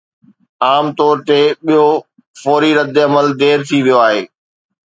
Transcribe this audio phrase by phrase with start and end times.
[0.67, 1.85] عام طور تي ٻيو
[2.41, 4.21] فوري رد عمل دير ٿي ويو آهي.